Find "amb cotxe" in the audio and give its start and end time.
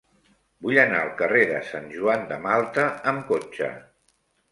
3.13-3.69